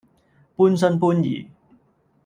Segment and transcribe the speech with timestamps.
[0.55, 1.47] 半信半疑